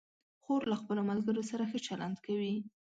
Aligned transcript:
خور 0.43 0.61
له 0.71 0.75
خپلو 0.81 1.01
ملګرو 1.09 1.43
سره 1.51 1.63
ښه 1.71 1.79
چلند 1.87 2.17
کوي. 2.25 2.55